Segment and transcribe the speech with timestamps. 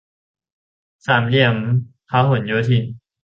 [1.05, 1.55] สามเหลี่ยม
[2.09, 2.83] พหลโยธิน